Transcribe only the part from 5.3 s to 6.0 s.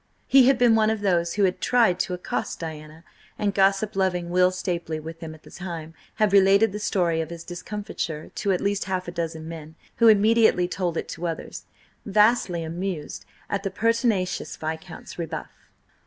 at the time,